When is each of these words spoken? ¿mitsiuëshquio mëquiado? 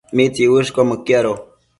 ¿mitsiuëshquio 0.17 0.83
mëquiado? 0.91 1.33